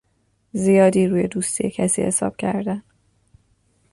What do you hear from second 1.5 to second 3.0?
کسی حساب کردن